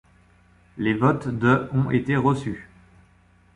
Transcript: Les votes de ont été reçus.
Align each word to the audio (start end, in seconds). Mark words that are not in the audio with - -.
Les 0.79 0.95
votes 0.95 1.27
de 1.27 1.69
ont 1.73 1.91
été 1.91 2.15
reçus. 2.15 2.67